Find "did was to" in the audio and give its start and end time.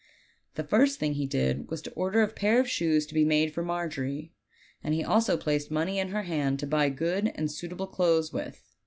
1.27-1.91